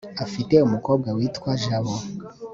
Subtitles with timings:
[0.25, 1.95] afite umukobwa witwa jabo